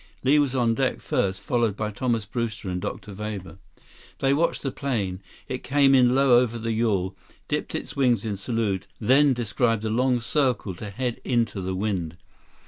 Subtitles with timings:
[0.23, 3.11] Li was on deck first, followed by Thomas Brewster and Dr.
[3.13, 3.59] Weber.
[4.17, 5.21] 171 They watched the plane.
[5.47, 7.15] It came in low over the yawl,
[7.47, 12.17] dipped its wings in salute, then described a long circle to head into the wind.